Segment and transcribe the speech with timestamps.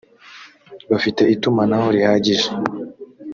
[0.91, 2.47] bafite itumanaho rihagije